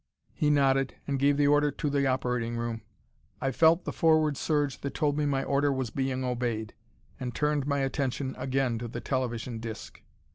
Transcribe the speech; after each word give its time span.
He 0.33 0.49
nodded, 0.49 0.95
and 1.05 1.19
gave 1.19 1.37
the 1.37 1.45
order 1.45 1.69
to 1.69 1.87
the 1.87 2.07
operating 2.07 2.57
room; 2.57 2.81
I 3.39 3.51
felt 3.51 3.85
the 3.85 3.93
forward 3.93 4.35
surge 4.35 4.79
that 4.81 4.95
told 4.95 5.15
me 5.15 5.27
my 5.27 5.43
order 5.43 5.71
was 5.71 5.91
being 5.91 6.23
obeyed, 6.23 6.73
and 7.19 7.35
turned 7.35 7.67
my 7.67 7.81
attention 7.81 8.33
again 8.39 8.79
to 8.79 8.87
the 8.87 8.99
television 8.99 9.59
disc. 9.59 10.01